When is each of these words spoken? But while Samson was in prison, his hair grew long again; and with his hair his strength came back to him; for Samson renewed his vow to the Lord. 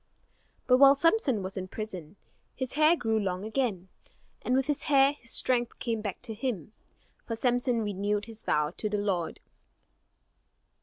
But 0.65 0.77
while 0.79 0.95
Samson 0.95 1.43
was 1.43 1.57
in 1.57 1.67
prison, 1.67 2.15
his 2.55 2.73
hair 2.73 2.95
grew 2.95 3.19
long 3.19 3.45
again; 3.45 3.87
and 4.41 4.55
with 4.55 4.65
his 4.65 4.81
hair 4.89 5.13
his 5.13 5.29
strength 5.29 5.77
came 5.77 6.01
back 6.01 6.23
to 6.23 6.33
him; 6.33 6.73
for 7.27 7.35
Samson 7.35 7.81
renewed 7.83 8.25
his 8.25 8.41
vow 8.41 8.71
to 8.77 8.89
the 8.89 8.97
Lord. 8.97 9.41